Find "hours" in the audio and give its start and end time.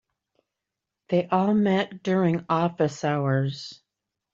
3.03-3.83